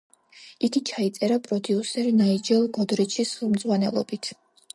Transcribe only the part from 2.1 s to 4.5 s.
ნაიჯელ გოდრიჩის ხელმძღვანელობით.